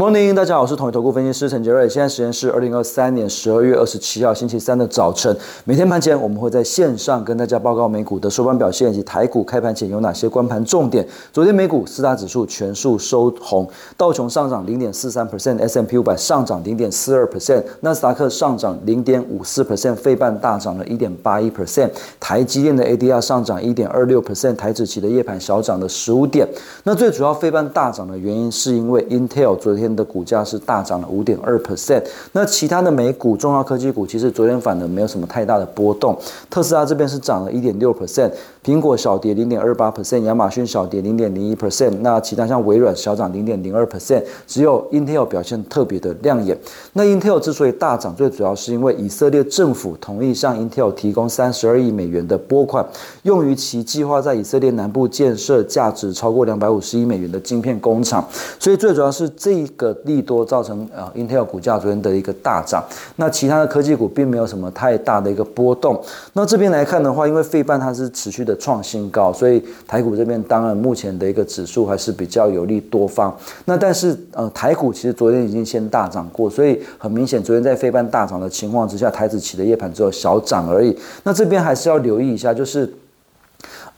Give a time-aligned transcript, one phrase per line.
[0.00, 1.86] Morning，大家好，我是统一投顾分析师陈杰瑞。
[1.86, 5.36] 现在时间是二零二三年十二月二十七号星期三的早晨。
[5.64, 11.06] 每天盘前我们会在线上跟大家报告美股的收盘表现以及台股开盘前有哪些关盘重点。
[11.34, 13.68] 昨天美股四大指数全数收红，
[13.98, 26.48] 道琼上涨零点四三 percent，S M P 五百上涨零点四二 percent，纳斯达克上涨零点五四 percent，费半大涨了一点八一 percent，台积电的 A D R 上涨一点二六 percent，台指期的夜盘小涨了十五点。
[26.84, 29.89] 那最主要费半大涨的原因是因为 Intel 昨天。
[29.94, 36.16] 的股价是大涨了五点二 percent，那其他的美股重要科技股其实昨天反而没有什么太大的波动，
[36.50, 38.30] 特斯拉这边是涨了一点六 percent，
[38.62, 46.56] 苹果小跌零点二八 percent，亚马逊小跌零点零一 percent，那其他像微软小涨零点零二 percent，只有 Intel 表现特别的亮眼。
[46.92, 52.86] 那 Intel 之所以大涨，最主要是因为以色列政府同意向 Intel 提供三十二亿美元的拨款，
[53.22, 58.22] 用于其计划在以色列南部建设价值超过两百五十亿美元的晶片工厂，
[58.58, 59.66] 所以最主要是这一。
[59.80, 62.84] 个利多造成呃，Intel 股价昨天的一个大涨，
[63.16, 65.98] 那其他的科技股并没有什么太大的一个波动。
[66.34, 73.34] 那这边来看的话，因为费半它是持续的创新高，所以台股这边当然目前的一个指数还是比较有利多方。
[73.64, 80.94] 那但是呃，台股其实昨天已经先大涨过，所以很明显，昨天在费半大涨的情况之下，台子起的夜盘只有小涨而已。
[81.24, 82.92] 那这边还是要留意一下，就是。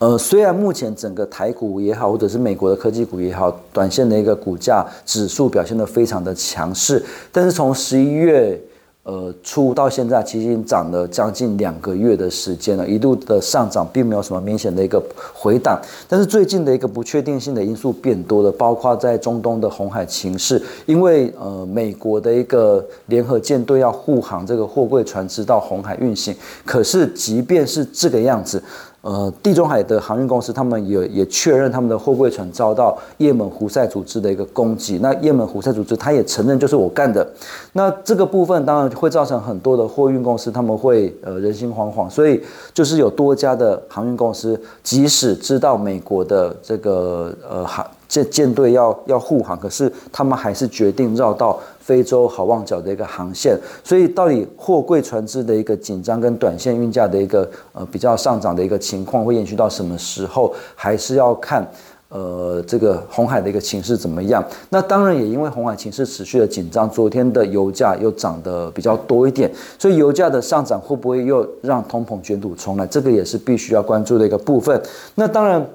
[0.03, 7.01] 呃，虽然目前整个台股也好，或者是美国的科技股也好，短线的一个股价指数表现得非常的强势，
[7.31, 8.61] 但是从十一月
[9.05, 15.01] 呃初到现在，其实已经涨了将近两个月的时间了，一度的上涨并没有什么明显的一个
[15.33, 26.35] 回档，但是最近的一个不确定性的因素变多了，包括在中东的红海情势，因为呃美国的一个联合舰队要护航这个货柜船只到红海运行，
[26.67, 28.61] 可是即便是这个样子。
[29.03, 34.99] 呃，地中海的航运公司，他们也也确认他们的货柜船遭到也门胡塞组织的一个攻击。
[35.03, 37.29] 那也门胡塞组织，他也承认就是我干的。
[37.73, 42.41] 那这个部分当然会造成很多的货运公司他们会呃人心惶惶，所以
[42.73, 51.59] 就是有多家的航运公司，即使知道美国的这个呃航舰舰队要要护航，可是他们还是决定绕到。
[51.83, 61.69] 非洲好望角的一个航线，所以到底货柜船只的一个紧张跟短线运价的一个呃比较上涨的一个情况会延续到什么时候，还是要看
[62.09, 64.43] 呃这个红海的一个情势怎么样。
[64.71, 72.87] 那当然也因为红海情势持续的紧张，昨天的油价又涨得比较多一点，所以油价的上涨会不会又让通膨卷土重来？
[72.87, 74.81] 这个也是必须要关注的一个部分。
[75.17, 75.67] 那当然。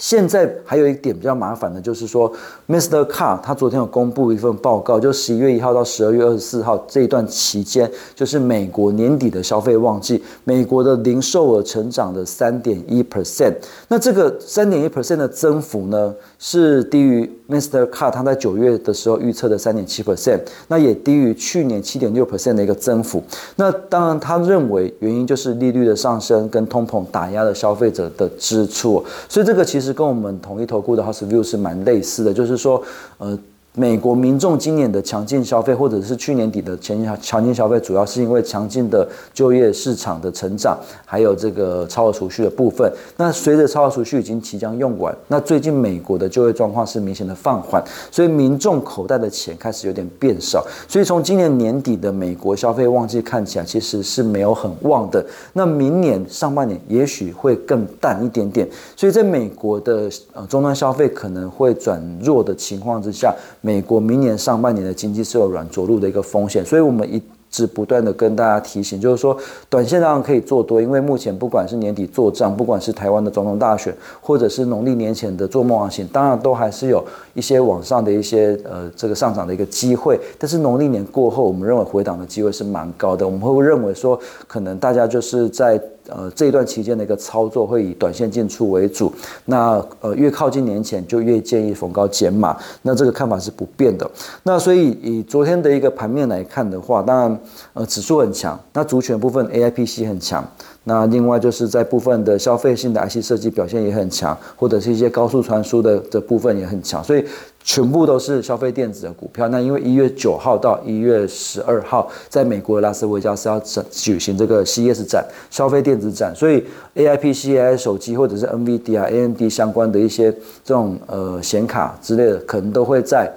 [0.00, 2.32] 现在还有一点比较麻烦的，就是说
[2.66, 3.04] ，Mr.
[3.04, 13.52] Car 他昨天有公布一份报告，就十一月一号到十二月二十四号这一段期间，就是美国年底的消费旺季，美国的零售额成长的三点一 percent。
[13.88, 17.84] 那这个三点一 percent 的增幅呢，是低于 Mr.
[17.90, 23.22] Car 他在九月的时候预测的三点七 percent，那也低于去年七点六 percent 的一个增幅。
[23.56, 29.89] 那当然，他认为原因就是利率的上升跟通膨打压了消费者的支出，所以这个其实。
[29.92, 32.82] 跟我们统一投顾的 House View 是蛮类似的，就是说，
[33.18, 33.38] 呃。
[33.76, 40.76] 美国民众今年的强劲消费，或者是去年底的前强劲消费，主要是因为强劲的就业市场的成长，
[41.06, 42.92] 还有这个超额储蓄的部分。
[43.16, 47.80] 那随着超额储蓄已经即将用完，那最近美国的就业状况是明显的放缓，
[48.10, 50.66] 所以民众口袋的钱开始有点变少。
[50.88, 55.24] 所以从今年年底的美国消费旺季看起来，其实是没有很旺的。
[55.52, 58.68] 那明年上半年也许会更淡一点点。
[58.96, 63.32] 所以在美国的呃终端消费可能会转弱的情况之下。
[63.62, 69.36] 美美国明年上半年的经济是有软着陆的一个风险，所以我们一直不断的跟大家提醒，就是说，
[69.68, 77.04] 短线当然可以做多，因为目前不管是年底做账，不管是台湾的总统大选，或者是农历年前的做梦行情，当然都还是有
[77.34, 80.18] 一些往上的一些呃这个上涨的一个机会。
[80.36, 85.80] 但是农历年过后，我们认为回档的机会是蛮高的，我们会认为说，可能大家就是在。
[86.14, 89.12] 呃，这一段期间的一个操作会以短线进出为主。
[89.46, 92.56] 那呃，越靠近年前就越建议逢高减码。
[92.82, 94.10] 那这个看法是不变的。
[94.42, 97.40] 那所以以昨天的一个盘面来看的话，当然
[97.72, 100.44] 呃指数很强，那主权部分 A I P C 很强。
[100.84, 107.22] 那另外就是在部分的消费性的 IC 设计表现也很强，或者是一些高速传输的的部分也很强，所以
[107.62, 109.48] 全部都是消费电子的股票。
[109.48, 116.64] 那因为一月九号到一月十二号，在美国拉斯维加斯要整举行这个 CES 展，消费电子展，所以
[116.96, 120.32] AIPC、AI 手机或者是 NVD 啊、AMD 相关的一些
[120.64, 123.30] 这种呃显卡之类的，可能都会在。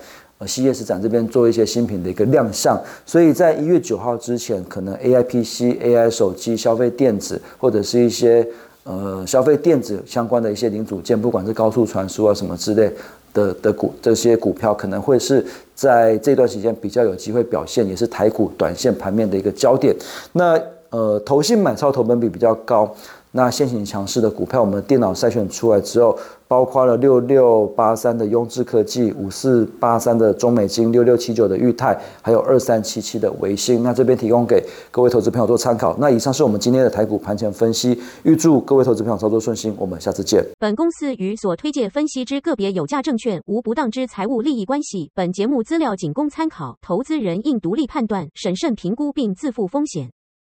[0.46, 8.46] CES 展这边做一些新品的一个亮相，所以在一月九号之前，可能 AI PC、AI 手机、消费电子或者是一些
[8.84, 12.92] 呃消费电子相关的一些零组件，不管是高速传输啊什么之类，
[13.34, 19.96] 的的股这些股票，可能会是在这段时间比较有机会表现，也是台股短线盘面的一个焦点。
[20.32, 20.60] 那
[20.90, 22.96] 呃，投信买超投本比比较高。
[23.36, 26.16] 那现行强势的股票，我们电脑筛选出来之后，
[26.48, 33.82] 包括了六六八三的雍智科技、五四八三的中美金、六六七九的裕泰，还有二三七七的维新。
[33.82, 35.98] 那这边提供给各位投资朋友做参考。
[36.00, 39.76] 那以上是我们今天的台股盘前分析，预祝各位投资朋友操作顺心。
[39.80, 40.46] 我们下次见。
[40.60, 45.10] 本公司与所推介分析之个别有价证券无不当之财务利益关系。
[45.16, 50.12] 本节目资料仅供参考，投资人应独立判断、审慎评估并自负风险。